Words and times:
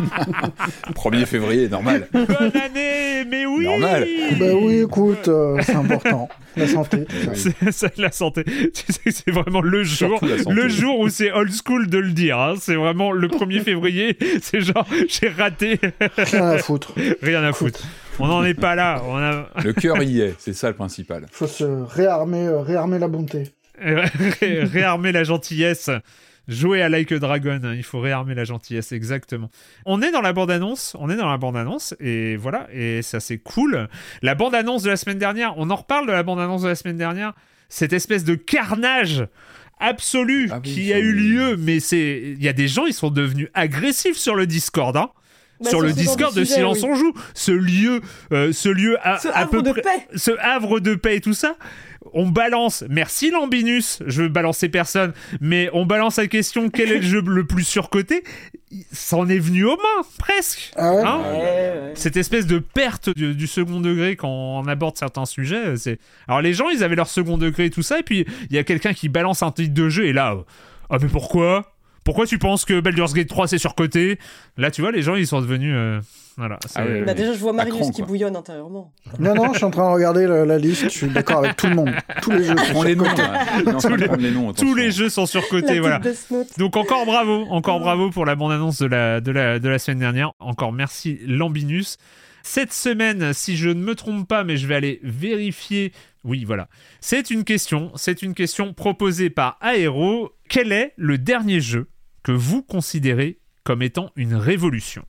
1er 0.94 1.26
février, 1.26 1.68
normal. 1.68 2.08
Bonne 2.12 2.26
année, 2.54 3.24
mais 3.28 3.46
oui 3.46 3.64
Normal. 3.64 4.06
Bah 4.38 4.46
oui, 4.60 4.80
écoute, 4.80 5.28
euh, 5.28 5.58
c'est 5.62 5.74
important. 5.74 6.28
La 6.56 6.66
santé. 6.66 7.04
C'est 7.34 7.70
c'est 7.70 7.98
la 7.98 8.10
santé. 8.10 8.42
Tu 8.44 8.92
sais, 8.92 9.10
c'est 9.10 9.30
vraiment 9.30 9.60
le 9.60 9.82
jour, 9.84 10.18
le 10.48 10.68
jour 10.68 11.00
où 11.00 11.08
c'est 11.10 11.30
old 11.30 11.52
school 11.52 11.88
de 11.88 11.98
le 11.98 12.12
dire. 12.12 12.38
hein. 12.38 12.54
C'est 12.58 12.76
vraiment 12.76 13.12
le 13.12 13.28
1er 13.28 13.60
février. 13.62 14.16
C'est 14.42 14.60
genre, 14.62 14.86
j'ai 15.08 15.28
raté, 15.28 15.78
Rien 16.16 16.48
à 16.48 16.58
foutre. 16.58 16.94
rien 17.20 17.42
à 17.44 17.52
foutre. 17.52 17.82
On 18.18 18.26
n'en 18.28 18.42
est 18.44 18.54
pas 18.54 18.74
là. 18.74 19.02
On 19.06 19.16
a 19.18 19.48
Le 19.62 19.74
cœur 19.74 20.02
y 20.02 20.20
est, 20.22 20.34
c'est 20.38 20.54
ça 20.54 20.68
le 20.68 20.74
principal. 20.74 21.26
Faut 21.30 21.46
se 21.46 21.64
réarmer, 21.64 22.46
euh, 22.46 22.60
réarmer 22.60 22.98
la 22.98 23.08
bonté. 23.08 23.50
Ré- 23.78 24.64
réarmer 24.64 25.12
la 25.12 25.24
gentillesse. 25.24 25.90
Jouer 26.48 26.80
à 26.82 26.88
Like 26.88 27.10
a 27.10 27.18
Dragon, 27.18 27.60
il 27.74 27.82
faut 27.82 27.98
réarmer 28.00 28.34
la 28.34 28.44
gentillesse, 28.44 28.92
exactement. 28.92 29.50
On 29.84 30.00
est 30.00 30.12
dans 30.12 30.20
la 30.20 30.32
bande-annonce, 30.32 30.96
on 30.98 31.10
est 31.10 31.16
dans 31.16 31.28
la 31.28 31.38
bande-annonce, 31.38 31.94
et 31.98 32.36
voilà, 32.36 32.68
et 32.72 33.02
ça 33.02 33.18
c'est 33.18 33.38
cool. 33.38 33.88
La 34.22 34.36
bande-annonce 34.36 34.84
de 34.84 34.90
la 34.90 34.96
semaine 34.96 35.18
dernière, 35.18 35.54
on 35.56 35.70
en 35.70 35.76
reparle 35.76 36.06
de 36.06 36.12
la 36.12 36.22
bande-annonce 36.22 36.62
de 36.62 36.68
la 36.68 36.76
semaine 36.76 36.98
dernière, 36.98 37.32
cette 37.68 37.92
espèce 37.92 38.22
de 38.22 38.36
carnage 38.36 39.26
absolu 39.80 40.48
Ah 40.52 40.60
oui, 40.64 40.72
qui 40.72 40.92
a 40.92 40.98
eu 41.00 41.12
lieu, 41.12 41.56
mais 41.56 41.80
c'est, 41.80 42.34
il 42.36 42.42
y 42.42 42.48
a 42.48 42.52
des 42.52 42.68
gens, 42.68 42.86
ils 42.86 42.94
sont 42.94 43.10
devenus 43.10 43.48
agressifs 43.54 44.16
sur 44.16 44.36
le 44.36 44.46
Discord, 44.46 44.96
hein. 44.96 45.10
Bah, 45.60 45.70
sur 45.70 45.80
le 45.80 45.92
Discord 45.92 46.34
de 46.34 46.44
Silence 46.44 46.78
oui. 46.82 46.88
on 46.90 46.94
joue, 46.94 47.12
ce 47.34 47.52
lieu, 47.52 48.00
euh, 48.32 48.52
ce 48.52 48.68
lieu 48.68 48.96
à, 49.02 49.18
Ce 49.18 49.28
à 49.28 49.38
havre 49.38 49.50
peu 49.50 49.62
de 49.62 49.72
près, 49.72 49.82
paix. 49.82 50.06
ce 50.14 50.30
havre 50.40 50.80
de 50.80 50.94
paix 50.94 51.16
et 51.16 51.20
tout 51.20 51.32
ça, 51.32 51.56
on 52.12 52.28
balance, 52.28 52.84
merci 52.90 53.30
Lambinus, 53.30 54.00
je 54.06 54.22
veux 54.22 54.28
balancer 54.28 54.68
personne, 54.68 55.12
mais 55.40 55.70
on 55.72 55.86
balance 55.86 56.18
la 56.18 56.26
question 56.28 56.68
quel 56.68 56.92
est 56.92 56.96
le 56.98 57.02
jeu 57.02 57.22
le 57.22 57.44
plus 57.46 57.64
surcoté? 57.64 58.22
Ça 58.92 59.16
en 59.16 59.28
est 59.28 59.38
venu 59.38 59.64
aux 59.64 59.76
mains, 59.76 60.06
presque. 60.18 60.72
Ah 60.76 60.92
ouais? 60.92 61.02
Hein? 61.04 61.20
Ouais, 61.22 61.38
ouais. 61.38 61.92
Cette 61.94 62.16
espèce 62.16 62.46
de 62.46 62.58
perte 62.58 63.10
du, 63.16 63.34
du 63.34 63.46
second 63.46 63.80
degré 63.80 64.16
quand 64.16 64.28
on 64.28 64.66
aborde 64.66 64.96
certains 64.98 65.24
sujets, 65.24 65.66
euh, 65.68 65.76
c'est. 65.76 65.98
Alors 66.28 66.42
les 66.42 66.52
gens, 66.52 66.68
ils 66.68 66.84
avaient 66.84 66.96
leur 66.96 67.08
second 67.08 67.38
degré 67.38 67.66
et 67.66 67.70
tout 67.70 67.82
ça, 67.82 67.98
et 68.00 68.02
puis 68.02 68.26
il 68.50 68.56
y 68.56 68.58
a 68.58 68.64
quelqu'un 68.64 68.92
qui 68.92 69.08
balance 69.08 69.42
un 69.42 69.52
titre 69.52 69.72
de 69.72 69.88
jeu 69.88 70.04
et 70.06 70.12
là, 70.12 70.32
euh, 70.34 70.42
ah 70.90 70.98
mais 71.00 71.08
pourquoi? 71.08 71.72
Pourquoi 72.06 72.24
tu 72.26 72.38
penses 72.38 72.64
que 72.64 72.80
Baldur's 72.80 73.12
Gate 73.12 73.28
3 73.28 73.48
c'est 73.48 73.58
surcoté? 73.58 74.18
Là, 74.56 74.70
tu 74.70 74.80
vois, 74.80 74.92
les 74.92 75.02
gens, 75.02 75.16
ils 75.16 75.26
sont 75.26 75.42
devenus, 75.42 75.74
euh, 75.74 76.00
voilà. 76.38 76.58
Ah 76.74 76.84
Bah 77.04 77.12
déjà, 77.12 77.34
je 77.34 77.38
vois 77.38 77.52
Marius 77.52 77.90
qui 77.90 77.98
quoi. 78.00 78.06
bouillonne 78.06 78.36
intérieurement. 78.36 78.92
Non, 79.18 79.34
non, 79.34 79.52
je 79.52 79.56
suis 79.58 79.64
en 79.64 79.70
train 79.70 79.88
de 79.90 79.94
regarder 79.94 80.26
la, 80.26 80.46
la 80.46 80.56
liste. 80.58 80.84
Je 80.84 80.88
suis 80.88 81.08
d'accord 81.08 81.38
avec 81.38 81.56
tout 81.56 81.66
le 81.66 81.74
monde. 81.74 81.90
Tous 82.22 82.30
les 82.30 82.44
jeux. 82.44 82.56
sont 82.56 82.72
Prends 82.72 82.82
les 82.84 82.96
noms. 82.96 83.04
de 83.04 83.96
les- 83.96 84.06
prendre 84.06 84.22
les 84.22 84.30
noms, 84.30 84.52
Tous 84.54 84.74
les 84.74 84.90
jeux 84.90 85.08
sont 85.08 85.26
surcotés, 85.26 85.80
voilà. 85.80 86.00
Donc 86.58 86.76
encore 86.76 87.04
bravo, 87.06 87.44
encore 87.50 87.80
bravo 87.80 88.10
pour 88.10 88.24
la 88.24 88.34
bande-annonce 88.36 88.78
de 88.78 88.86
la, 88.86 89.20
de, 89.20 89.30
la, 89.32 89.58
de 89.58 89.68
la 89.68 89.78
semaine 89.78 89.98
dernière. 89.98 90.32
Encore 90.38 90.72
merci 90.72 91.18
Lambinus. 91.26 91.96
Cette 92.44 92.72
semaine, 92.72 93.32
si 93.32 93.56
je 93.56 93.68
ne 93.70 93.82
me 93.82 93.96
trompe 93.96 94.28
pas, 94.28 94.44
mais 94.44 94.56
je 94.56 94.68
vais 94.68 94.76
aller 94.76 95.00
vérifier. 95.02 95.92
Oui, 96.22 96.44
voilà. 96.44 96.68
C'est 97.00 97.30
une 97.30 97.42
question, 97.42 97.90
c'est 97.96 98.22
une 98.22 98.34
question 98.34 98.72
proposée 98.72 99.30
par 99.30 99.58
Aero. 99.62 100.30
Quel 100.48 100.70
est 100.70 100.92
le 100.96 101.18
dernier 101.18 101.60
jeu 101.60 101.88
que 102.26 102.32
vous 102.32 102.60
considérez 102.60 103.38
comme 103.62 103.82
étant 103.82 104.10
une 104.16 104.34
révolution 104.34 105.04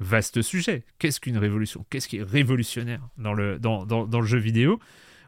Vaste 0.00 0.42
sujet. 0.42 0.84
Qu'est-ce 0.98 1.20
qu'une 1.20 1.38
révolution? 1.38 1.86
Qu'est-ce 1.88 2.08
qui 2.08 2.16
est 2.16 2.24
révolutionnaire 2.24 3.00
dans 3.16 3.32
le, 3.32 3.60
dans, 3.60 3.86
dans, 3.86 4.04
dans 4.04 4.20
le 4.20 4.26
jeu 4.26 4.40
vidéo? 4.40 4.80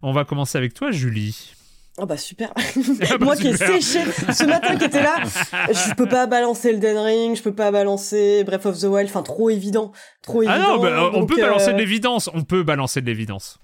On 0.02 0.12
va 0.12 0.24
commencer 0.24 0.58
avec 0.58 0.74
toi, 0.74 0.90
Julie. 0.90 1.54
Ah 1.98 2.06
bah 2.06 2.16
super. 2.16 2.52
Ah 3.08 3.16
bah 3.16 3.24
Moi 3.26 3.36
qui 3.36 3.46
ai 3.46 3.56
séché 3.56 4.00
ce 4.32 4.44
matin 4.44 4.76
qui 4.76 4.86
était 4.86 5.04
là, 5.04 5.22
je 5.22 5.94
peux 5.94 6.08
pas 6.08 6.26
balancer 6.26 6.70
Elden 6.70 6.98
Ring, 6.98 7.36
je 7.36 7.42
peux 7.44 7.54
pas 7.54 7.70
balancer 7.70 8.42
Breath 8.42 8.66
of 8.66 8.80
the 8.80 8.84
Wild, 8.84 9.08
enfin 9.08 9.22
trop 9.22 9.50
évident, 9.50 9.92
trop 10.22 10.42
Ah 10.48 10.56
évident. 10.56 10.76
non, 10.78 10.82
bah, 10.82 11.10
on 11.14 11.26
peut 11.26 11.36
balancer 11.36 11.68
euh, 11.68 11.74
de 11.74 11.78
l'évidence. 11.78 12.28
On 12.34 12.42
peut 12.42 12.64
balancer 12.64 13.00
de 13.00 13.06
l'évidence. 13.06 13.60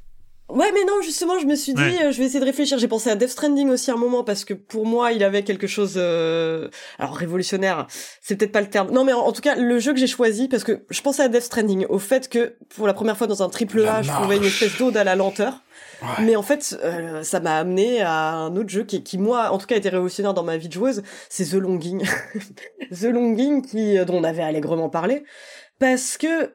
Ouais, 0.53 0.71
mais 0.72 0.84
non, 0.84 1.00
justement, 1.03 1.38
je 1.38 1.47
me 1.47 1.55
suis 1.55 1.75
dit, 1.75 1.81
Ouais. 1.83 2.05
euh, 2.05 2.12
je 2.12 2.19
vais 2.19 2.25
essayer 2.25 2.41
de 2.41 2.44
réfléchir. 2.44 2.78
J'ai 2.78 2.88
pensé 2.88 3.11
à 3.11 3.16
Death 3.16 3.31
Stranding 3.31 3.69
aussi 3.71 3.91
à 3.91 3.94
un 3.94 3.99
moment 3.99 4.25
parce 4.25 4.44
que 4.44 4.55
pour 4.55 4.87
moi, 4.87 5.12
il 5.12 5.22
avait 5.25 5.43
quelque 5.43 5.66
chose, 5.66 5.94
euh, 5.97 6.69
alors 6.99 7.16
révolutionnaire, 7.16 7.87
c'est 8.21 8.37
peut-être 8.37 8.53
pas 8.53 8.61
le 8.61 8.69
terme. 8.71 8.91
Non, 8.91 9.05
mais 9.05 9.12
en, 9.12 9.21
en 9.21 9.33
tout 9.33 9.43
cas, 9.43 9.55
le 9.56 9.78
jeu 9.78 9.93
que 9.93 9.99
j'ai 9.99 10.06
choisi 10.06 10.49
parce 10.49 10.65
que 10.65 10.84
je 10.91 11.00
pensais 11.03 11.22
à 11.22 11.28
Death 11.28 11.43
Stranding, 11.43 11.87
au 11.88 11.99
fait 11.99 12.28
que 12.28 12.55
pour 12.77 12.87
la 12.87 12.94
première 12.94 13.16
fois 13.16 13.27
dans 13.27 13.43
un 13.43 13.49
triple 13.49 13.87
A, 13.87 14.03
je 14.03 14.11
trouvais 14.11 14.37
une 14.37 14.44
espèce 14.44 14.77
d'ode 14.78 14.97
à 14.97 15.05
la 15.05 15.16
lenteur. 15.16 15.62
Mais 16.21 16.34
en 16.34 16.43
fait, 16.43 16.78
euh, 16.82 17.22
ça 17.22 17.41
m'a 17.41 17.59
amené 17.59 18.00
à 18.00 18.31
un 18.32 18.56
autre 18.56 18.71
jeu 18.71 18.84
qui, 18.84 19.03
qui, 19.03 19.19
moi, 19.19 19.50
en 19.50 19.59
tout 19.59 19.67
cas, 19.67 19.75
a 19.75 19.78
été 19.78 19.91
révolutionnaire 19.91 20.32
dans 20.32 20.43
ma 20.43 20.56
vie 20.56 20.69
de 20.69 20.72
joueuse, 20.72 21.03
c'est 21.28 21.44
The 21.44 21.55
Longing. 21.55 22.06
The 22.91 23.05
Longing, 23.05 23.62
qui, 23.67 23.99
euh, 23.99 24.05
dont 24.06 24.17
on 24.17 24.25
avait 24.25 24.43
allègrement 24.43 24.88
parlé, 24.88 25.25
parce 25.78 26.17
que 26.17 26.27
euh, 26.27 26.47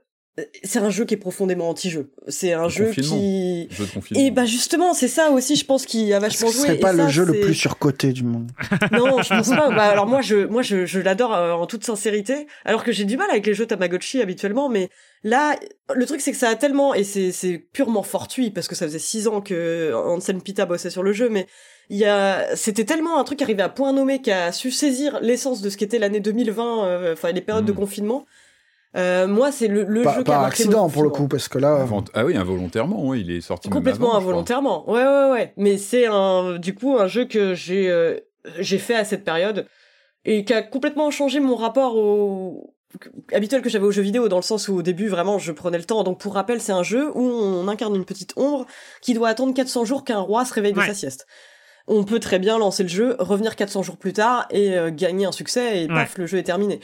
c'est 0.64 0.80
un 0.80 0.90
jeu 0.90 1.06
qui 1.06 1.14
est 1.14 1.18
profondément 1.18 1.70
anti-jeu. 1.70 2.12
C'est 2.28 2.52
un 2.52 2.64
Le 2.64 2.70
jeu 2.70 2.90
qui... 2.92 3.68
Jeu 3.72 3.86
de 3.86 3.92
confinement. 3.92 4.22
Et 4.26 4.32
bah 4.32 4.46
justement, 4.46 4.94
c'est 4.94 5.08
ça 5.08 5.32
aussi, 5.32 5.56
je 5.56 5.64
pense, 5.66 5.86
qui 5.86 6.12
a 6.12 6.20
vachement 6.20 6.50
joué. 6.52 6.62
serait 6.62 6.76
et 6.76 6.80
pas 6.80 6.92
le 6.92 7.00
ça, 7.04 7.08
jeu 7.08 7.24
le 7.26 7.34
c'est- 7.34 7.40
plus 7.40 7.54
surcoté 7.54 8.12
du 8.12 8.24
monde? 8.24 8.52
Non, 8.92 9.22
je 9.22 9.30
pense 9.30 9.50
pas. 9.50 9.70
Bah, 9.72 9.84
alors 9.86 10.08
moi, 10.08 10.22
je, 10.22 10.46
moi, 10.46 10.62
je, 10.62 10.86
je 10.86 11.00
l'adore 11.00 11.34
euh, 11.34 11.54
en 11.54 11.66
toute 11.68 11.86
sincérité. 11.86 12.48
Alors 12.66 12.84
que 12.84 12.92
j'ai 12.92 13.06
du 13.06 13.16
mal 13.16 13.30
avec 13.32 13.46
les 13.46 13.54
jeux 13.54 13.66
Tamagotchi 13.66 14.22
habituellement, 14.22 14.68
mais 14.68 14.90
là, 15.24 15.56
le 15.94 16.06
truc 16.06 16.20
c'est 16.20 16.32
que 16.32 16.38
ça 16.38 16.50
a 16.50 16.56
tellement 16.56 16.94
et 16.94 17.04
c'est, 17.06 17.32
c'est 17.32 17.58
purement 17.58 18.04
fortuit 18.04 18.52
parce 18.52 18.68
que 18.68 18.76
ça 18.76 18.86
faisait 18.88 19.00
six 19.00 19.28
ans 19.28 19.40
que 19.42 19.94
Ansel 19.94 20.38
Pita 20.40 20.66
bossait 20.66 20.90
sur 20.90 21.02
le 21.04 21.14
jeu, 21.14 21.30
mais 21.30 21.48
il 21.90 21.98
y 21.98 22.06
a, 22.06 22.56
c'était 22.56 22.84
tellement 22.84 23.20
un 23.20 23.24
truc 23.24 23.42
arrivé 23.42 23.62
à 23.64 23.70
point 23.70 23.94
nommé 23.94 24.22
qui 24.22 24.32
a 24.32 24.52
su 24.52 24.70
saisir 24.72 25.20
l'essence 25.22 25.62
de 25.62 25.70
ce 25.70 25.78
qu'était 25.78 26.00
l'année 26.00 26.20
2020, 26.20 26.86
euh, 26.88 27.14
enfin 27.14 27.32
les 27.32 27.42
périodes 27.42 27.66
de 27.66 27.72
Mm. 27.72 27.76
confinement. 27.76 28.26
Euh, 28.96 29.28
moi, 29.28 29.52
c'est 29.52 29.68
le, 29.68 29.84
le 29.84 30.04
Pas 30.04 30.16
jeu 30.16 30.24
qui 30.24 30.32
a 30.32 30.34
par 30.34 30.42
marqué 30.42 30.62
accident 30.64 30.84
mon 30.84 30.90
pour 30.90 31.04
le 31.04 31.10
coup, 31.10 31.28
parce 31.28 31.48
que 31.48 31.58
là. 31.58 31.86
Ah 32.14 32.26
oui, 32.26 32.36
involontairement, 32.38 33.04
ouais, 33.06 33.20
il 33.22 33.32
est 33.32 33.42
sorti 33.42 33.68
même 33.68 33.74
Complètement 33.78 34.12
avant, 34.12 34.20
je 34.20 34.22
crois. 34.22 34.30
involontairement. 34.32 34.90
Ouais, 34.90 35.04
ouais, 35.04 35.32
ouais. 35.32 35.54
Mais 35.58 35.78
c'est 35.78 36.06
un, 36.06 36.58
du 36.58 36.74
coup, 36.76 36.98
un 36.98 37.08
jeu 37.08 37.26
que 37.26 37.54
j'ai, 37.56 37.90
euh, 37.90 38.18
j'ai 38.60 38.78
fait 38.78 38.96
à 38.96 39.04
cette 39.04 39.24
période 39.26 39.66
et 40.24 40.46
qui 40.46 40.54
a 40.54 40.62
complètement 40.62 41.12
changé 41.12 41.40
mon 41.40 41.56
rapport 41.56 41.98
au, 41.98 42.74
habituel 43.34 43.62
que 43.62 43.70
j'avais 43.70 43.86
aux 43.86 43.92
jeux 43.92 44.02
vidéo, 44.02 44.30
dans 44.30 44.38
le 44.38 44.42
sens 44.44 44.70
où 44.70 44.76
au 44.78 44.82
début, 44.82 45.08
vraiment, 45.10 45.38
je 45.40 45.52
prenais 45.52 45.78
le 45.78 45.84
temps. 45.84 46.04
Donc, 46.04 46.20
pour 46.20 46.34
rappel, 46.34 46.62
c'est 46.62 46.72
un 46.72 46.84
jeu 46.84 47.12
où 47.16 47.22
on 47.22 47.68
incarne 47.68 47.96
une 47.96 48.06
petite 48.06 48.32
ombre 48.38 48.66
qui 49.02 49.14
doit 49.14 49.28
attendre 49.30 49.54
400 49.54 49.84
jours 49.86 50.04
qu'un 50.06 50.20
roi 50.20 50.46
se 50.46 50.54
réveille 50.54 50.74
de 50.74 50.80
Ouais. 50.80 50.88
sa 50.88 50.94
sieste. 50.94 51.28
On 51.88 52.04
peut 52.06 52.20
très 52.20 52.40
bien 52.40 52.58
lancer 52.58 52.82
le 52.84 52.90
jeu, 52.90 53.16
revenir 53.20 53.56
400 53.56 53.84
jours 53.84 53.98
plus 53.98 54.14
tard 54.14 54.48
et 54.50 54.76
euh, 54.76 54.90
gagner 54.90 55.26
un 55.26 55.32
succès, 55.32 55.84
et 55.84 55.88
paf, 55.88 56.18
le 56.18 56.26
jeu 56.26 56.38
est 56.40 56.44
terminé. 56.44 56.80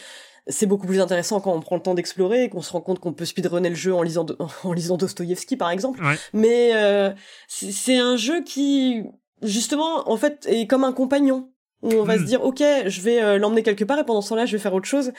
C'est 0.48 0.66
beaucoup 0.66 0.88
plus 0.88 1.00
intéressant 1.00 1.40
quand 1.40 1.54
on 1.54 1.60
prend 1.60 1.76
le 1.76 1.82
temps 1.82 1.94
d'explorer, 1.94 2.50
qu'on 2.50 2.62
se 2.62 2.72
rend 2.72 2.82
compte 2.82 3.00
qu'on 3.00 3.14
peut 3.14 3.26
speedrunner 3.26 3.70
le 3.70 3.76
jeu 3.76 3.94
en 3.94 4.02
lisant, 4.02 4.24
Do- 4.24 4.38
en 4.64 4.74
lisant 4.74 4.98
Dostoïevski, 4.98 5.56
par 5.58 5.70
exemple. 5.70 6.04
Ouais. 6.04 6.16
Mais 6.34 6.72
euh, 6.74 7.12
c'est 7.48 7.98
un 7.98 8.18
jeu 8.18 8.44
qui, 8.44 9.04
justement, 9.44 10.10
en 10.10 10.18
fait, 10.18 10.46
est 10.50 10.68
comme 10.68 10.84
un 10.84 10.94
compagnon. 10.94 11.52
Où 11.84 11.94
on 11.94 12.04
va 12.04 12.18
se 12.20 12.24
dire, 12.24 12.44
ok, 12.44 12.62
je 12.86 13.02
vais 13.02 13.22
euh, 13.24 13.40
l'emmener 13.40 13.64
quelque 13.64 13.84
part 13.84 13.98
et 13.98 14.04
pendant 14.04 14.22
ce 14.22 14.30
temps-là, 14.30 14.46
je 14.46 14.52
vais 14.52 14.62
faire 14.62 14.74
autre 14.76 14.88
chose. 14.88 15.12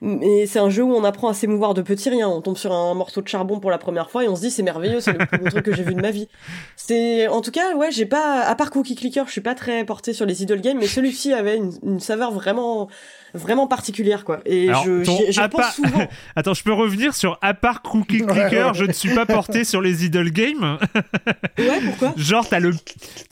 Mais 0.00 0.46
c'est 0.46 0.58
un 0.58 0.68
jeu 0.68 0.82
où 0.82 0.92
on 0.92 1.04
apprend 1.04 1.28
à 1.28 1.34
s'émouvoir 1.34 1.74
de 1.74 1.82
petits 1.82 2.08
riens. 2.10 2.28
On 2.28 2.40
tombe 2.40 2.56
sur 2.56 2.72
un 2.72 2.94
morceau 2.94 3.20
de 3.20 3.28
charbon 3.28 3.60
pour 3.60 3.70
la 3.70 3.78
première 3.78 4.10
fois 4.10 4.24
et 4.24 4.28
on 4.28 4.34
se 4.34 4.40
dit, 4.40 4.50
c'est 4.50 4.62
merveilleux, 4.64 5.00
c'est 5.00 5.12
le 5.12 5.24
plus 5.26 5.38
beau 5.38 5.48
truc 5.48 5.64
que 5.64 5.74
j'ai 5.74 5.84
vu 5.84 5.94
de 5.94 6.00
ma 6.00 6.10
vie. 6.10 6.28
C'est, 6.76 7.28
en 7.28 7.40
tout 7.40 7.50
cas, 7.52 7.74
ouais, 7.76 7.90
j'ai 7.92 8.06
pas, 8.06 8.40
à 8.42 8.54
part 8.56 8.70
Cookie 8.70 8.96
Clicker, 8.96 9.24
je 9.26 9.32
suis 9.32 9.40
pas 9.40 9.54
très 9.54 9.84
porté 9.84 10.12
sur 10.12 10.26
les 10.26 10.42
idle 10.42 10.60
games, 10.60 10.78
mais 10.78 10.86
celui-ci 10.88 11.32
avait 11.32 11.56
une, 11.56 11.72
une 11.84 12.00
saveur 12.00 12.32
vraiment, 12.32 12.88
vraiment 13.34 13.66
particulière, 13.68 14.24
quoi. 14.24 14.40
Et 14.44 14.68
Alors, 14.70 14.84
je, 14.84 15.46
part- 15.48 15.72
souvent. 15.72 16.06
Attends, 16.36 16.54
je 16.54 16.62
peux 16.64 16.72
revenir 16.72 17.14
sur 17.14 17.38
à 17.42 17.54
part 17.54 17.82
Cookie 17.82 18.24
Clicker, 18.26 18.74
je 18.74 18.84
ne 18.84 18.92
suis 18.92 19.14
pas 19.14 19.26
porté 19.26 19.62
sur 19.64 19.80
les 19.80 20.04
idle 20.04 20.30
games. 20.30 20.78
Ouais, 21.58 21.80
pourquoi? 21.86 22.12
Genre, 22.16 22.48
t'as 22.48 22.58
le. 22.60 22.72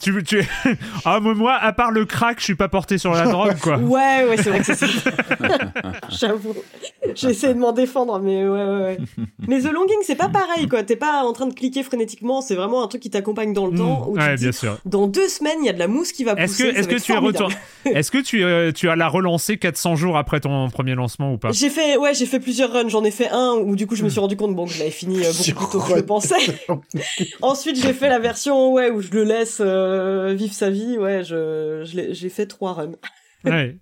Tu, 0.01 0.23
tu... 0.23 0.47
Ah, 1.05 1.19
moi, 1.21 1.53
à 1.55 1.71
part 1.73 1.91
le 1.91 2.05
crack, 2.05 2.39
je 2.39 2.43
suis 2.43 2.55
pas 2.55 2.67
porté 2.67 2.76
sur 2.97 3.11
la 3.13 3.23
drogue, 3.27 3.57
quoi. 3.61 3.77
Ouais, 3.87 4.25
ouais, 4.29 4.37
c'est 4.37 4.49
vrai 4.49 4.59
que 4.59 4.65
c'est 4.65 4.75
ça. 4.75 4.87
J'avoue. 6.09 6.53
J'ai 7.15 7.29
essayé 7.29 7.53
de 7.53 7.59
m'en 7.59 7.71
défendre, 7.71 8.19
mais 8.19 8.47
ouais, 8.47 8.63
ouais, 8.63 8.79
ouais. 8.81 8.97
Mais 9.47 9.61
The 9.61 9.71
Longing, 9.71 9.97
c'est 10.03 10.15
pas 10.15 10.29
pareil, 10.29 10.67
quoi. 10.67 10.83
T'es 10.83 10.95
pas 10.95 11.23
en 11.23 11.33
train 11.33 11.47
de 11.47 11.53
cliquer 11.53 11.83
frénétiquement, 11.83 12.41
c'est 12.41 12.55
vraiment 12.55 12.83
un 12.83 12.87
truc 12.87 13.01
qui 13.01 13.09
t'accompagne 13.09 13.53
dans 13.53 13.67
le 13.67 13.77
temps. 13.77 14.07
Où 14.09 14.17
tu 14.17 14.23
ouais, 14.23 14.35
te 14.35 14.41
bien 14.41 14.49
dis, 14.51 14.57
sûr. 14.57 14.77
dans 14.85 15.07
deux 15.07 15.27
semaines, 15.29 15.57
il 15.61 15.65
y 15.65 15.69
a 15.69 15.73
de 15.73 15.79
la 15.79 15.87
mousse 15.87 16.11
qui 16.11 16.23
va 16.23 16.33
Est-ce 16.33 16.51
pousser. 16.57 16.73
que, 16.73 16.79
est-ce 16.79 16.87
que 16.87 16.95
tu 17.01 17.11
es 17.13 17.17
retourné 17.17 17.55
Est-ce 17.85 18.11
que 18.11 18.17
tu, 18.19 18.43
euh, 18.43 18.71
tu 18.71 18.89
as 18.89 18.95
la 18.95 19.07
relancé 19.07 19.57
400 19.57 19.95
jours 19.95 20.17
après 20.17 20.39
ton 20.39 20.69
premier 20.69 20.95
lancement 20.95 21.33
ou 21.33 21.37
pas 21.37 21.51
J'ai 21.51 21.69
fait, 21.69 21.97
ouais, 21.97 22.13
j'ai 22.13 22.25
fait 22.25 22.39
plusieurs 22.39 22.71
runs. 22.71 22.89
J'en 22.89 23.03
ai 23.03 23.11
fait 23.11 23.29
un 23.29 23.53
où 23.61 23.75
du 23.75 23.87
coup 23.87 23.95
je 23.95 24.03
me 24.03 24.09
suis 24.09 24.19
rendu 24.19 24.35
compte 24.35 24.55
bon 24.55 24.65
que 24.65 24.71
je 24.73 24.79
l'avais 24.79 24.91
fini 24.91 25.19
euh, 25.23 25.31
beaucoup 25.31 25.67
plus 25.67 25.71
tôt 25.71 25.79
que 25.83 25.89
je 25.91 25.95
le 25.95 26.05
pensais. 26.05 26.35
Ensuite 27.41 27.81
j'ai 27.81 27.93
fait 27.93 28.09
la 28.09 28.19
version 28.19 28.71
ouais 28.73 28.89
où 28.89 29.01
je 29.01 29.09
le 29.11 29.23
laisse 29.23 29.59
euh, 29.61 30.33
vivre 30.37 30.53
sa 30.53 30.69
vie. 30.69 30.97
Ouais, 30.97 31.23
je, 31.23 31.83
je 31.85 31.95
l'ai- 31.95 32.13
j'ai 32.13 32.29
fait 32.29 32.45
trois 32.45 32.66
runs. 32.73 32.95
Ouais. 33.43 33.77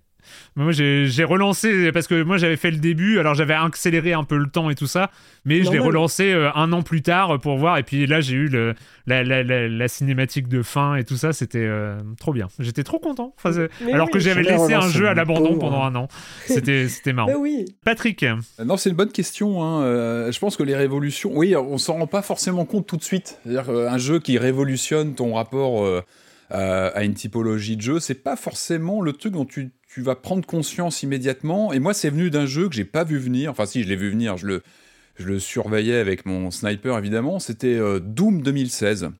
Moi, 0.56 0.72
j'ai 0.72 1.24
relancé 1.24 1.92
parce 1.92 2.06
que 2.06 2.22
moi 2.22 2.36
j'avais 2.36 2.56
fait 2.56 2.70
le 2.70 2.78
début, 2.78 3.18
alors 3.18 3.34
j'avais 3.34 3.54
accéléré 3.54 4.12
un 4.12 4.24
peu 4.24 4.36
le 4.36 4.48
temps 4.48 4.70
et 4.70 4.74
tout 4.74 4.86
ça, 4.86 5.10
mais 5.44 5.62
je 5.62 5.70
l'ai 5.70 5.78
relancé 5.78 6.32
euh, 6.32 6.50
un 6.54 6.72
an 6.72 6.82
plus 6.82 7.02
tard 7.02 7.38
pour 7.40 7.58
voir. 7.58 7.78
Et 7.78 7.82
puis 7.82 8.06
là, 8.06 8.20
j'ai 8.20 8.34
eu 8.34 8.48
le, 8.48 8.74
la, 9.06 9.22
la, 9.22 9.42
la, 9.42 9.68
la 9.68 9.88
cinématique 9.88 10.48
de 10.48 10.62
fin 10.62 10.96
et 10.96 11.04
tout 11.04 11.16
ça, 11.16 11.32
c'était 11.32 11.58
euh, 11.64 11.96
trop 12.18 12.32
bien. 12.32 12.48
J'étais 12.58 12.82
trop 12.82 12.98
content. 12.98 13.34
Enfin, 13.36 13.66
alors 13.92 14.06
oui. 14.06 14.12
que 14.12 14.18
j'avais 14.18 14.42
laissé 14.42 14.74
un 14.74 14.88
jeu 14.88 15.06
à 15.08 15.14
l'abandon 15.14 15.58
pendant 15.58 15.82
un 15.84 15.94
an. 15.94 16.08
C'était 16.46 16.88
c'était 16.88 17.12
marrant. 17.12 17.28
Mais 17.32 17.36
oui. 17.36 17.64
Patrick, 17.84 18.22
Euh, 18.24 18.34
Non, 18.64 18.76
c'est 18.76 18.90
une 18.90 18.96
bonne 18.96 19.12
question. 19.12 19.62
Hein. 19.62 19.82
Euh, 19.82 20.32
je 20.32 20.38
pense 20.40 20.56
que 20.56 20.62
les 20.64 20.74
révolutions, 20.74 21.30
oui, 21.34 21.54
on 21.54 21.78
s'en 21.78 21.94
rend 21.98 22.06
pas 22.06 22.22
forcément 22.22 22.64
compte 22.64 22.86
tout 22.86 22.96
de 22.96 23.04
suite. 23.04 23.38
C'est-à-dire 23.44 23.66
qu'un 23.66 23.98
jeu 23.98 24.18
qui 24.18 24.38
révolutionne 24.38 25.14
ton 25.14 25.34
rapport 25.34 25.86
euh, 26.52 26.90
à 26.94 27.04
une 27.04 27.14
typologie 27.14 27.76
de 27.76 27.82
jeu, 27.82 28.00
c'est 28.00 28.14
pas 28.14 28.36
forcément 28.36 29.00
le 29.00 29.12
truc 29.12 29.32
dont 29.32 29.44
tu, 29.44 29.72
tu 29.88 30.00
vas 30.02 30.14
prendre 30.14 30.46
conscience 30.46 31.02
immédiatement. 31.02 31.72
Et 31.72 31.78
moi, 31.80 31.94
c'est 31.94 32.10
venu 32.10 32.30
d'un 32.30 32.46
jeu 32.46 32.68
que 32.68 32.74
j'ai 32.74 32.84
pas 32.84 33.04
vu 33.04 33.18
venir. 33.18 33.50
Enfin, 33.50 33.66
si, 33.66 33.82
je 33.82 33.88
l'ai 33.88 33.96
vu 33.96 34.10
venir. 34.10 34.36
Je 34.36 34.46
le, 34.46 34.62
je 35.16 35.26
le 35.26 35.38
surveillais 35.38 35.96
avec 35.96 36.26
mon 36.26 36.50
sniper, 36.50 36.96
évidemment. 36.98 37.38
C'était 37.40 37.74
euh, 37.74 37.98
Doom 38.00 38.42
2016. 38.42 39.10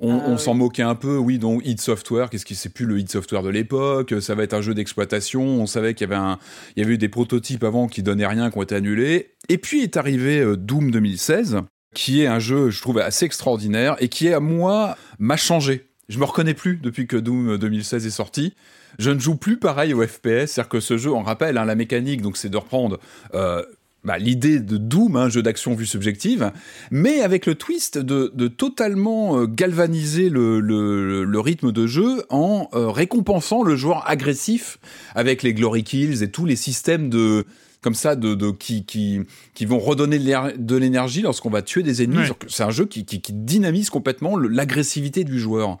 On, 0.00 0.20
Ah, 0.20 0.22
on 0.28 0.32
oui. 0.34 0.38
s'en 0.38 0.54
moquait 0.54 0.82
un 0.84 0.94
peu, 0.94 1.16
oui, 1.16 1.38
donc 1.40 1.60
id 1.66 1.80
Software, 1.80 2.30
qu'est-ce 2.30 2.46
qui 2.46 2.54
c'est 2.54 2.68
plus 2.68 2.86
le 2.86 3.00
id 3.00 3.10
Software 3.10 3.42
de 3.42 3.48
l'époque, 3.48 4.14
ça 4.20 4.36
va 4.36 4.44
être 4.44 4.54
un 4.54 4.60
jeu 4.60 4.72
d'exploitation, 4.72 5.42
on 5.42 5.66
savait 5.66 5.94
qu'il 5.94 6.08
y 6.08 6.12
avait 6.12 6.22
un, 6.22 6.38
il 6.76 6.82
y 6.82 6.84
avait 6.84 6.94
eu 6.94 6.98
des 6.98 7.08
prototypes 7.08 7.64
avant 7.64 7.88
qui 7.88 8.04
donnaient 8.04 8.28
rien, 8.28 8.48
qui 8.52 8.58
ont 8.58 8.62
été 8.62 8.76
annulés. 8.76 9.34
Et 9.48 9.58
puis 9.58 9.82
est 9.82 9.96
arrivé 9.96 10.38
euh, 10.38 10.56
Doom 10.56 10.92
2016, 10.92 11.62
qui 11.96 12.22
est 12.22 12.28
un 12.28 12.38
jeu, 12.38 12.70
je 12.70 12.80
trouve, 12.80 12.98
assez 12.98 13.24
extraordinaire 13.24 13.96
et 13.98 14.08
qui, 14.08 14.32
à 14.32 14.38
moi, 14.38 14.96
m'a 15.18 15.36
changé. 15.36 15.87
Je 16.08 16.18
me 16.18 16.24
reconnais 16.24 16.54
plus 16.54 16.76
depuis 16.76 17.06
que 17.06 17.16
Doom 17.16 17.58
2016 17.58 18.06
est 18.06 18.10
sorti. 18.10 18.54
Je 18.98 19.10
ne 19.10 19.18
joue 19.18 19.36
plus 19.36 19.58
pareil 19.58 19.92
au 19.92 20.02
FPS, 20.06 20.46
c'est-à-dire 20.46 20.68
que 20.68 20.80
ce 20.80 20.96
jeu, 20.96 21.12
on 21.12 21.22
rappelle, 21.22 21.58
hein, 21.58 21.66
la 21.66 21.74
mécanique, 21.74 22.22
donc 22.22 22.38
c'est 22.38 22.48
de 22.48 22.56
reprendre 22.56 22.98
euh, 23.34 23.62
bah, 24.04 24.16
l'idée 24.16 24.58
de 24.60 24.78
Doom, 24.78 25.16
un 25.16 25.28
jeu 25.28 25.42
d'action 25.42 25.74
vue 25.74 25.84
subjective, 25.84 26.50
mais 26.90 27.20
avec 27.20 27.44
le 27.44 27.56
twist 27.56 27.98
de, 27.98 28.48
totalement 28.48 29.38
euh, 29.38 29.46
galvaniser 29.46 30.30
le, 30.30 31.40
rythme 31.40 31.72
de 31.72 31.86
jeu 31.86 32.24
en 32.30 32.68
euh, 32.72 32.88
récompensant 32.88 33.62
le 33.62 33.76
joueur 33.76 34.08
agressif 34.08 34.78
avec 35.14 35.42
les 35.42 35.52
glory 35.52 35.84
kills 35.84 36.22
et 36.22 36.30
tous 36.30 36.46
les 36.46 36.56
systèmes 36.56 37.10
de 37.10 37.44
comme 37.80 37.94
ça 37.94 38.16
de, 38.16 38.34
de 38.34 38.50
qui, 38.50 38.84
qui 38.84 39.20
qui 39.54 39.64
vont 39.66 39.78
redonner 39.78 40.18
de 40.18 40.24
l'éner- 40.24 40.54
de 40.58 40.76
l'énergie 40.76 41.22
lorsqu'on 41.22 41.50
va 41.50 41.62
tuer 41.62 41.82
des 41.82 42.02
ennemis. 42.02 42.18
Ouais. 42.18 42.36
C'est 42.48 42.62
un 42.64 42.70
jeu 42.70 42.86
qui, 42.86 43.04
qui, 43.04 43.20
qui 43.20 43.32
dynamise 43.32 43.90
complètement 43.90 44.36
l'agressivité 44.36 45.24
du 45.24 45.38
joueur. 45.38 45.78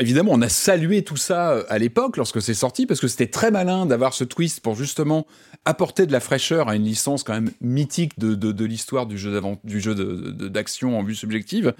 Évidemment, 0.00 0.30
on 0.32 0.42
a 0.42 0.48
salué 0.48 1.02
tout 1.02 1.16
ça 1.16 1.50
euh, 1.50 1.64
à 1.68 1.76
l'époque 1.78 2.16
lorsque 2.18 2.40
c'est 2.40 2.54
sorti 2.54 2.86
parce 2.86 3.00
que 3.00 3.08
c'était 3.08 3.26
très 3.26 3.50
malin 3.50 3.84
d'avoir 3.84 4.14
ce 4.14 4.22
twist 4.22 4.60
pour 4.60 4.76
justement 4.76 5.26
apporter 5.64 6.06
de 6.06 6.12
la 6.12 6.20
fraîcheur 6.20 6.68
à 6.68 6.76
une 6.76 6.84
licence 6.84 7.24
quand 7.24 7.32
même 7.32 7.50
mythique 7.60 8.16
de, 8.16 8.36
de, 8.36 8.52
de 8.52 8.64
l'histoire 8.64 9.06
du 9.06 9.18
jeu 9.18 9.40
du 9.64 10.48
d'action 10.50 10.96
en 10.98 11.02
vue 11.02 11.16
subjective. 11.16 11.74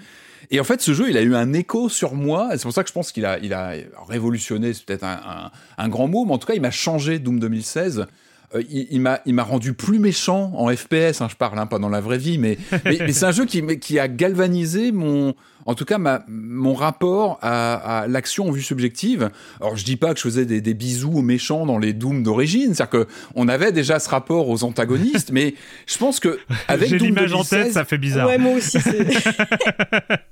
Et 0.51 0.59
en 0.59 0.65
fait, 0.65 0.81
ce 0.81 0.93
jeu, 0.93 1.09
il 1.09 1.15
a 1.17 1.21
eu 1.21 1.33
un 1.33 1.53
écho 1.53 1.87
sur 1.87 2.13
moi. 2.13 2.49
C'est 2.53 2.63
pour 2.63 2.73
ça 2.73 2.83
que 2.83 2.89
je 2.89 2.93
pense 2.93 3.13
qu'il 3.13 3.25
a, 3.25 3.39
il 3.39 3.53
a 3.53 3.73
révolutionné, 4.09 4.73
c'est 4.73 4.83
peut-être 4.83 5.05
un, 5.05 5.19
un, 5.25 5.51
un 5.77 5.87
grand 5.89 6.07
mot, 6.09 6.25
mais 6.25 6.33
en 6.33 6.37
tout 6.39 6.47
cas, 6.47 6.55
il 6.55 6.61
m'a 6.61 6.71
changé 6.71 7.19
Doom 7.19 7.39
2016. 7.39 8.05
Euh, 8.55 8.63
il 8.69 8.87
il 9.25 9.33
m'a 9.33 9.43
rendu 9.43 9.73
plus 9.73 9.99
méchant 9.99 10.51
en 10.55 10.75
FPS, 10.75 11.21
hein, 11.21 11.27
je 11.29 11.35
parle, 11.35 11.59
hein, 11.59 11.67
pas 11.67 11.77
dans 11.77 11.89
la 11.89 12.01
vraie 12.01 12.17
vie, 12.17 12.39
mais, 12.39 12.57
mais, 12.83 12.97
mais 13.01 13.13
c'est 13.13 13.25
un 13.25 13.31
jeu 13.31 13.45
qui, 13.45 13.61
qui 13.79 13.99
a 13.99 14.07
galvanisé 14.07 14.91
mon, 14.91 15.35
en 15.67 15.75
tout 15.75 15.85
cas 15.85 15.99
ma, 15.99 16.23
mon 16.27 16.73
rapport 16.73 17.37
à, 17.43 17.99
à 18.01 18.07
l'action 18.07 18.47
en 18.47 18.51
vue 18.51 18.63
subjective. 18.63 19.29
Alors 19.61 19.77
je 19.77 19.85
dis 19.85 19.97
pas 19.97 20.13
que 20.13 20.17
je 20.17 20.23
faisais 20.23 20.45
des, 20.47 20.61
des 20.61 20.73
bisous 20.73 21.11
aux 21.13 21.21
méchants 21.21 21.67
dans 21.67 21.77
les 21.77 21.93
Doom 21.93 22.23
d'origine, 22.23 22.73
c'est-à-dire 22.73 23.05
que 23.05 23.07
on 23.35 23.47
avait 23.47 23.71
déjà 23.71 23.99
ce 23.99 24.09
rapport 24.09 24.49
aux 24.49 24.63
antagonistes, 24.63 25.29
mais 25.31 25.53
je 25.85 25.97
pense 25.99 26.19
que 26.19 26.39
avec 26.67 26.89
j'ai 26.89 26.97
Doom 26.97 27.07
l'image 27.09 27.33
en 27.33 27.43
2016, 27.43 27.63
tête, 27.65 27.73
ça 27.73 27.85
fait 27.85 27.99
bizarre. 27.99 28.27
Ouais, 28.27 28.39
moi 28.39 28.53
aussi. 28.53 28.79
c'est- 28.81 29.05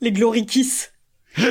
Les 0.00 0.12
Glory 0.12 0.46
Kiss. 0.46 0.92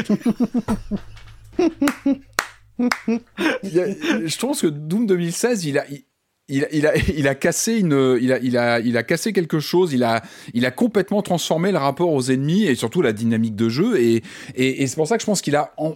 il 2.79 3.73
y 3.73 3.79
a- 3.79 3.87
je 4.25 4.37
pense 4.37 4.61
que 4.61 4.67
Doom 4.67 5.05
2016, 5.07 5.65
il 5.65 5.77
a, 5.77 5.85
il, 5.89 6.03
il 6.49 6.63
a, 6.65 6.67
il 6.73 6.87
a, 6.87 6.95
il 7.15 7.27
a 7.27 7.35
cassé 7.35 7.79
une, 7.79 8.17
il 8.21 8.31
a, 8.33 8.39
il 8.39 8.57
a, 8.57 8.79
il 8.79 8.97
a 8.97 9.03
cassé 9.03 9.31
quelque 9.33 9.59
chose. 9.59 9.93
Il 9.93 10.03
a, 10.03 10.21
il 10.53 10.65
a 10.65 10.71
complètement 10.71 11.21
transformé 11.21 11.71
le 11.71 11.77
rapport 11.77 12.11
aux 12.11 12.23
ennemis 12.31 12.65
et 12.65 12.75
surtout 12.75 13.01
la 13.01 13.13
dynamique 13.13 13.55
de 13.55 13.69
jeu. 13.69 13.97
Et, 13.99 14.23
et, 14.55 14.83
et 14.83 14.87
c'est 14.87 14.95
pour 14.95 15.07
ça 15.07 15.15
que 15.17 15.21
je 15.21 15.25
pense 15.25 15.41
qu'il 15.41 15.55
a, 15.55 15.73
en- 15.77 15.95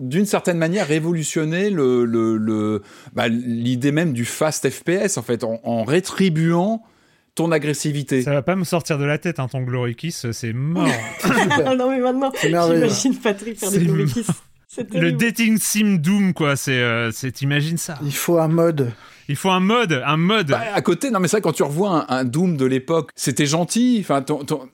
d'une 0.00 0.26
certaine 0.26 0.58
manière, 0.58 0.86
révolutionné 0.86 1.70
le, 1.70 2.04
le, 2.04 2.36
le- 2.36 2.82
bah, 3.14 3.26
l'idée 3.28 3.90
même 3.90 4.12
du 4.12 4.24
fast 4.24 4.70
FPS 4.70 5.16
en 5.18 5.22
fait, 5.22 5.42
en, 5.42 5.58
en 5.64 5.82
rétribuant 5.82 6.82
ton 7.34 7.50
agressivité. 7.52 8.22
Ça 8.22 8.32
va 8.32 8.42
pas 8.42 8.54
me 8.56 8.64
sortir 8.64 8.98
de 8.98 9.04
la 9.04 9.18
tête, 9.18 9.38
hein, 9.40 9.46
ton 9.48 9.62
Glory 9.62 9.94
Kiss, 9.96 10.30
c'est 10.32 10.52
mort. 10.52 10.88
Non 11.76 11.88
mais 11.90 12.00
maintenant, 12.00 12.32
j'imagine 12.74 13.16
Patrick 13.16 13.58
faire 13.58 13.70
des 13.70 13.78
Glory 13.80 14.06
Kiss. 14.06 14.26
Le 14.92 15.12
dating 15.12 15.58
sim 15.58 15.96
Doom, 15.96 16.34
quoi, 16.34 16.54
c'est, 16.54 16.72
euh, 16.72 17.10
c'est, 17.10 17.32
t'imagines 17.32 17.78
ça. 17.78 17.98
Il 18.02 18.14
faut 18.14 18.38
un 18.38 18.48
mode. 18.48 18.92
Il 19.28 19.36
faut 19.36 19.50
un 19.50 19.60
mode, 19.60 20.02
un 20.04 20.16
mode. 20.16 20.48
Bah, 20.48 20.60
à 20.74 20.82
côté, 20.82 21.10
non 21.10 21.20
mais 21.20 21.28
ça, 21.28 21.40
quand 21.40 21.52
tu 21.52 21.62
revois 21.62 22.06
un, 22.08 22.18
un 22.18 22.24
Doom 22.24 22.56
de 22.56 22.66
l'époque, 22.66 23.10
c'était 23.14 23.46
gentil. 23.46 23.98
Enfin, 24.00 24.22
ton, 24.22 24.44
ton, 24.44 24.68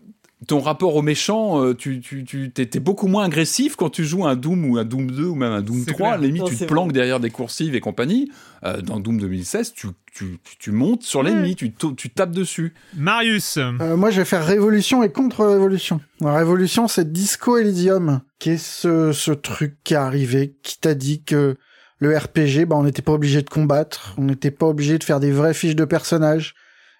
ton 0.46 0.60
rapport 0.60 0.94
aux 0.96 1.00
méchants, 1.02 1.62
euh, 1.64 1.74
tu, 1.74 2.00
tu, 2.00 2.52
beaucoup 2.80 3.06
moins 3.06 3.24
agressif 3.24 3.76
quand 3.76 3.88
tu 3.88 4.04
joues 4.04 4.26
un 4.26 4.36
Doom 4.36 4.66
ou 4.70 4.76
un 4.76 4.84
Doom 4.84 5.10
2 5.10 5.24
ou 5.24 5.34
même 5.34 5.52
un 5.52 5.62
Doom 5.62 5.82
C'est 5.86 5.92
3. 5.94 6.08
À 6.08 6.10
la 6.12 6.16
clair. 6.18 6.26
limite, 6.26 6.42
Non, 6.42 6.48
tu 6.48 6.56
te 6.56 6.64
planques 6.64 6.92
derrière 6.92 7.18
des 7.20 7.30
coursives 7.30 7.74
et 7.74 7.80
compagnie. 7.80 8.30
Euh, 8.64 8.82
dans 8.82 9.00
Doom 9.00 9.18
2016, 9.18 9.72
tu, 9.72 9.88
tu, 10.14 10.38
tu 10.58 10.70
montes 10.70 11.02
sur 11.02 11.22
l'ennemi, 11.22 11.56
tu, 11.56 11.72
ta- 11.72 11.88
tu 11.96 12.10
tapes 12.10 12.32
dessus. 12.32 12.74
Marius, 12.94 13.56
Euh, 13.58 13.96
moi, 13.96 14.10
je 14.10 14.18
vais 14.18 14.24
faire 14.26 14.44
révolution 14.44 15.02
et 15.02 15.10
contre-révolution. 15.10 16.00
La 16.20 16.34
révolution, 16.34 16.88
c'est 16.88 17.10
Disco 17.10 17.56
Elysium, 17.56 18.20
qui 18.38 18.50
est 18.50 18.56
ce, 18.62 19.12
ce 19.12 19.30
truc 19.32 19.76
qui 19.84 19.94
est 19.94 19.98
arrivé, 19.98 20.56
qui 20.62 20.78
t'a 20.78 20.94
dit 20.94 21.22
que 21.22 21.56
le 22.00 22.16
RPG, 22.16 22.66
bah, 22.66 22.76
on 22.76 22.82
n'était 22.84 23.02
pas 23.02 23.12
obligé 23.12 23.40
de 23.40 23.48
combattre, 23.48 24.14
on 24.18 24.24
n'était 24.24 24.50
pas 24.50 24.66
obligé 24.66 24.98
de 24.98 25.04
faire 25.04 25.20
des 25.20 25.30
vraies 25.30 25.54
fiches 25.54 25.76
de 25.76 25.84
personnages, 25.86 26.54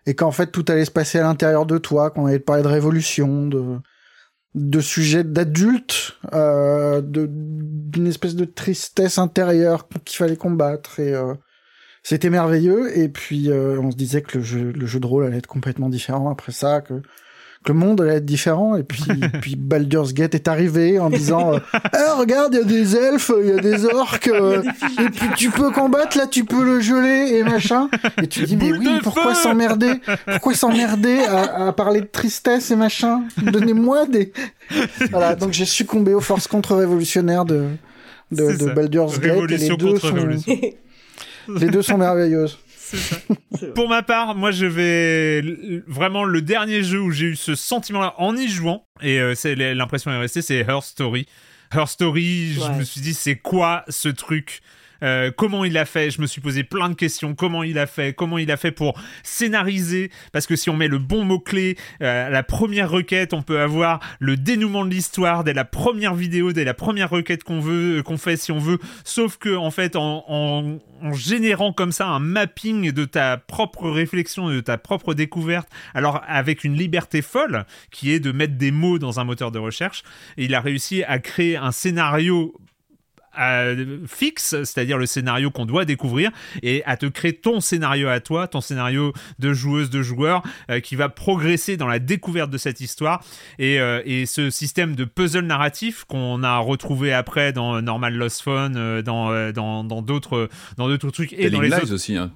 et 0.07 0.15
qu'en 0.15 0.31
fait, 0.31 0.49
tout 0.49 0.65
allait 0.69 0.85
se 0.85 0.91
passer 0.91 1.19
à 1.19 1.23
l'intérieur 1.23 1.67
de 1.67 1.79
toi, 1.79 2.11
qu'on 2.11 2.27
allait 2.27 2.39
te 2.39 2.45
parler 2.45 2.63
de 2.63 2.69
révolution, 2.69 3.47
de, 3.47 3.79
de 4.55 4.81
sujets 4.81 5.25
d'adultes, 5.25 6.19
euh, 6.33 7.01
de, 7.01 7.29
d'une 7.31 8.07
espèce 8.07 8.35
de 8.35 8.45
tristesse 8.45 9.19
intérieure 9.19 9.89
qu'il 10.05 10.17
fallait 10.17 10.37
combattre, 10.37 11.01
et, 11.01 11.15
euh, 11.15 11.35
c'était 12.03 12.31
merveilleux. 12.31 12.97
Et 12.99 13.09
puis 13.09 13.51
on 13.51 13.91
se 13.91 13.97
disait 13.97 14.21
que 14.21 14.39
le 14.39 14.45
jeu, 14.45 14.73
le 14.73 14.87
jeu 14.87 15.01
de 15.01 15.07
rôle 15.07 15.25
allait 15.25 15.39
être 15.39 15.47
complètement 15.47 15.89
différent 15.89 16.31
après 16.31 16.53
ça, 16.53 16.83
que 16.83 17.01
que 17.65 17.73
le 17.73 17.79
monde 17.79 18.01
allait 18.03 18.17
être 18.17 18.25
différent. 18.25 18.77
Et 18.77 18.83
puis, 18.83 19.03
puis 19.41 19.57
Baldur's 19.57 20.13
Gate 20.13 20.35
est 20.35 20.49
arrivé 20.49 20.99
en 20.99 21.11
disant 21.11 21.55
euh, 21.55 21.59
eh, 21.75 22.19
regarde, 22.19 22.55
il 22.55 22.59
y 22.59 22.63
a 22.63 22.65
des 22.65 22.97
elfes, 22.97 23.33
il 23.43 23.49
y 23.49 23.53
a 23.53 23.59
des 23.59 23.87
orques, 23.87 24.29
euh, 24.29 24.63
et 25.01 25.11
puis 25.11 25.29
tu 25.37 25.51
peux 25.51 25.71
combattre, 25.71 26.19
là 26.19 26.27
tu 26.27 26.45
peux 26.45 26.65
le 26.65 26.81
geler 26.81 27.39
et 27.39 27.43
machin. 27.43 27.89
Et 28.23 28.27
tu 28.27 28.45
dis 28.45 28.57
mais 28.57 28.73
oui, 28.73 28.89
pourquoi 29.03 29.35
s'emmerder? 29.35 29.95
Pourquoi 30.27 30.55
s'emmerder 30.55 31.21
à, 31.25 31.69
à, 31.69 31.73
parler 31.73 32.03
de 32.03 32.07
tristesse 32.07 32.71
et 32.71 32.77
machin? 32.77 33.23
Donnez-moi 33.39 34.07
des... 34.07 34.33
Voilà, 35.11 35.35
donc 35.35 35.53
j'ai 35.53 35.65
succombé 35.65 36.15
aux 36.15 36.21
forces 36.21 36.47
contre-révolutionnaires 36.47 37.45
de, 37.45 37.67
de, 38.31 38.57
de 38.57 38.73
Baldur's 38.73 39.21
Gate. 39.21 39.51
Et 39.51 39.57
les 39.57 39.77
deux, 39.77 39.99
sont... 39.99 40.15
les 41.49 41.69
deux 41.69 41.83
sont 41.83 41.99
merveilleuses. 41.99 42.59
Pour 43.75 43.89
ma 43.89 44.03
part, 44.03 44.35
moi 44.35 44.51
je 44.51 44.67
vais 44.67 45.83
vraiment 45.87 46.25
le 46.25 46.43
dernier 46.43 46.83
jeu 46.83 47.01
où 47.01 47.11
j'ai 47.11 47.27
eu 47.27 47.37
ce 47.37 47.55
sentiment-là 47.55 48.15
en 48.19 48.37
y 48.37 48.49
jouant, 48.49 48.87
et 49.03 49.21
euh, 49.21 49.35
c'est 49.35 49.55
l'impression 49.55 50.11
est 50.11 50.19
restée, 50.19 50.43
c'est 50.43 50.59
Her 50.61 50.83
Story. 50.83 51.27
Her 51.73 51.89
Story, 51.89 52.55
je 52.55 52.79
me 52.79 52.85
suis 52.85 53.01
dit 53.01 53.15
c'est 53.15 53.37
quoi 53.37 53.85
ce 53.89 54.09
truc? 54.09 54.61
Euh, 55.03 55.31
comment 55.37 55.65
il 55.65 55.77
a 55.79 55.85
fait 55.85 56.11
Je 56.11 56.21
me 56.21 56.27
suis 56.27 56.41
posé 56.41 56.65
plein 56.65 56.89
de 56.89 56.95
questions. 56.95 57.35
Comment 57.35 57.63
il 57.63 57.79
a 57.79 57.87
fait 57.87 58.15
Comment 58.15 58.39
il 58.39 58.51
a 58.51 58.57
fait 58.57 58.71
pour 58.71 59.01
scénariser 59.23 60.11
Parce 60.33 60.47
que 60.47 60.57
si 60.57 60.71
on 60.71 60.77
met 60.77 60.89
le 60.89 60.99
bon 60.99 61.25
mot-clé, 61.25 61.77
euh, 62.03 62.29
la 62.29 62.43
première 62.43 62.91
requête, 62.91 63.35
on 63.35 63.43
peut 63.43 63.61
avoir 63.61 64.01
le 64.19 64.37
dénouement 64.37 64.85
de 64.85 64.91
l'histoire 64.91 65.45
dès 65.45 65.55
la 65.55 65.65
première 65.65 66.15
vidéo, 66.15 66.53
dès 66.53 66.65
la 66.65 66.75
première 66.75 67.11
requête 67.11 67.45
qu'on 67.45 67.61
veut, 67.61 67.99
euh, 67.99 68.03
qu'on 68.03 68.19
fait 68.19 68.37
si 68.37 68.53
on 68.53 68.59
veut. 68.59 68.79
Sauf 69.05 69.37
que, 69.37 69.55
en 69.55 69.71
fait, 69.71 69.97
en, 69.97 70.25
en, 70.29 71.13
générant 71.13 71.73
comme 71.73 71.93
ça 71.93 72.07
un 72.07 72.19
mapping 72.19 72.93
de 72.93 73.05
ta 73.05 73.37
propre 73.37 73.91
réflexion, 73.91 74.49
de 74.49 74.61
ta 74.61 74.79
propre 74.79 75.13
découverte, 75.15 75.69
alors 75.93 76.23
avec 76.27 76.65
une 76.65 76.77
liberté 76.77 77.21
folle, 77.21 77.67
qui 77.91 78.13
est 78.13 78.21
de 78.21 78.33
mettre 78.33 78.55
des 78.55 78.71
mots 78.71 78.99
dans 78.99 79.21
un 79.21 79.25
moteur 79.25 79.51
de 79.51 79.59
recherche, 79.59 80.03
il 80.37 80.55
a 80.55 80.61
réussi 80.61 81.05
à 81.05 81.19
créer 81.19 81.57
un 81.57 81.73
scénario 81.73 82.55
fixe, 84.07 84.51
c'est-à-dire 84.65 84.99
le 84.99 85.07
scénario 85.07 85.51
qu'on 85.51 85.67
doit 85.67 85.85
découvrir, 85.85 86.31
et 86.63 86.83
à 86.85 86.97
te 86.97 87.07
créer 87.07 87.33
ton 87.33 87.61
scénario 87.61 88.09
à 88.09 88.21
toi, 88.21 88.49
ton 88.49 88.61
scénario 88.61 89.13
de 89.39 89.53
joueuse, 89.53 89.91
de 89.91 90.03
joueur, 90.03 90.43
euh, 90.71 90.81
qui 90.81 90.97
va 90.97 91.09
progresser 91.09 91.77
dans 91.77 91.87
la 91.87 91.99
découverte 91.99 92.51
de 92.51 92.59
cette 92.59 92.81
histoire. 92.81 93.23
Et, 93.59 93.81
euh, 93.81 94.03
et 94.05 94.27
ce 94.27 94.51
système 94.51 94.95
de 94.95 95.05
puzzle 95.05 95.45
narratif 95.45 96.05
qu'on 96.05 96.43
a 96.43 96.59
retrouvé 96.59 97.13
après 97.13 97.53
dans 97.53 97.81
Normal 97.83 98.15
Lost 98.15 98.43
Phone, 98.43 98.77
euh, 98.77 99.03
dans 99.03 99.83
dans 99.83 100.03
d'autres 100.03 100.49
dans 100.77 100.89
d'autres 100.89 101.11
trucs 101.11 101.33
et 101.33 101.51
dans 101.51 101.61
les 101.61 101.73
autres... 101.73 101.93
aussi. 101.93 102.17
Hein 102.17 102.33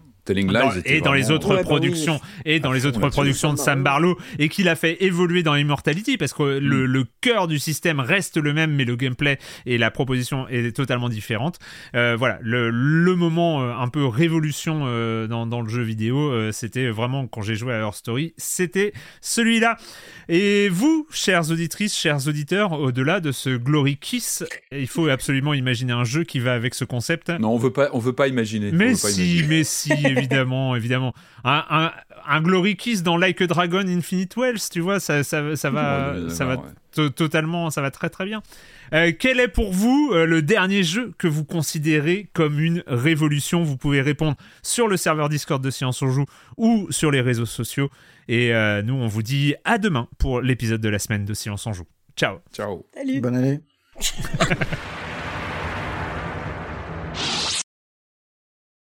et 0.85 1.01
dans 1.01 1.13
les 1.13 1.31
autres 1.31 1.57
productions 1.63 2.21
et 2.45 2.61
dans 2.61 2.73
les 2.73 2.87
autres 2.87 3.09
productions 3.09 3.53
de 3.53 3.59
Sam 3.59 3.83
Barlow 3.83 4.17
et 4.39 4.49
qu'il 4.49 4.69
a 4.69 4.77
fait 4.77 5.03
évoluer 5.05 5.43
dans 5.43 5.55
Immortality 5.55 6.17
parce 6.17 6.33
que 6.33 6.43
le, 6.43 6.87
mm. 6.87 6.91
le, 6.91 7.05
cœur 7.21 7.49
du 7.49 7.59
système 7.59 8.01
reste 8.01 8.37
le 8.37 8.53
même 8.53 8.73
mais 8.73 8.85
le 8.85 8.97
gameplay 8.97 9.39
et 9.67 9.79
la 9.79 9.91
proposition 9.91 10.49
est 10.49 10.75
totalement 10.75 11.09
différente. 11.09 11.59
Euh, 11.95 12.17
voilà, 12.19 12.39
le, 12.43 12.71
le, 12.71 13.15
moment 13.15 13.63
euh, 13.63 13.73
un 13.73 13.89
peu 13.89 14.07
révolution 14.07 14.83
euh, 14.87 15.27
dans, 15.27 15.47
dans, 15.47 15.61
le 15.61 15.69
jeu 15.69 15.83
vidéo, 15.83 16.31
euh, 16.31 16.53
c'était 16.53 16.89
vraiment 16.89 17.27
quand 17.27 17.43
j'ai 17.43 17.55
joué 17.55 17.75
à 17.75 17.79
Her 17.79 17.95
Story, 17.95 18.35
c'était 18.37 18.93
celui-là. 19.21 19.77
Et 20.29 20.69
vous, 20.69 21.07
chères 21.11 21.51
auditrices, 21.51 21.97
chers 21.97 22.29
auditeurs, 22.29 22.73
au-delà 22.73 23.21
de 23.21 23.33
ce 23.33 23.51
Glory 23.51 23.97
Kiss, 23.97 24.45
il 24.73 24.87
faut 24.87 25.09
absolument 25.09 25.55
imaginer 25.55 25.93
un 25.93 26.05
jeu 26.05 26.25
qui 26.25 26.39
va 26.39 26.53
avec 26.53 26.75
ce 26.75 26.85
concept. 26.85 27.31
Non, 27.31 27.51
on 27.51 27.59
veut 27.59 27.73
pas, 27.73 27.89
on 27.93 27.99
veut 27.99 28.13
pas 28.13 28.29
imaginer. 28.29 28.71
Mais 28.73 28.95
si, 28.95 29.45
mais 29.49 29.65
si 29.65 29.93
évidemment, 30.19 30.77
évidemment. 30.77 31.15
Un, 31.45 31.93
un, 32.27 32.41
Glory 32.43 32.77
Kiss 32.77 33.03
dans 33.03 33.17
Like 33.17 33.41
a 33.41 33.47
Dragon 33.47 33.87
Infinite 33.87 34.37
Wells, 34.37 34.61
tu 34.71 34.81
vois, 34.81 35.01
ça, 35.01 35.23
ça, 35.25 35.57
ça 35.57 35.71
va, 35.71 36.15
ça 36.29 36.45
va 36.45 36.63
totalement, 37.09 37.71
ça 37.71 37.81
va 37.81 37.91
très 37.91 38.11
très 38.11 38.25
bien. 38.25 38.43
Euh, 38.93 39.13
quel 39.17 39.41
est 39.41 39.49
pour 39.49 39.73
vous 39.73 40.11
euh, 40.13 40.27
le 40.27 40.43
dernier 40.43 40.83
jeu 40.83 41.13
que 41.19 41.29
vous 41.29 41.45
considérez 41.45 42.29
comme 42.33 42.59
une 42.59 42.83
révolution? 42.87 43.63
Vous 43.63 43.77
pouvez 43.77 44.01
répondre 44.01 44.37
sur 44.63 44.89
le 44.89 44.97
serveur 44.97 45.29
Discord 45.29 45.63
de 45.63 45.71
Science 45.71 46.03
on 46.03 46.09
Joue 46.09 46.27
ou 46.57 46.89
sur 46.91 47.11
les 47.11 47.21
réseaux 47.21 47.47
sociaux. 47.47 47.91
Et 48.29 48.55
euh, 48.55 48.83
nous, 48.83 48.95
on 48.95 49.07
vous 49.07 49.23
dit 49.23 49.55
à 49.65 49.79
demain 49.79 50.09
pour 50.19 50.41
l'épisode 50.41 50.81
de 50.81 50.89
la 50.89 50.99
semaine 50.99 51.25
de 51.25 51.35
Science 51.35 51.67
en 51.67 51.73
Joue. 51.73 51.87
Ciao. 52.17 52.39
Ciao. 52.53 52.87
Salut. 52.95 53.21
Bonne 53.21 53.37
année. 53.37 53.61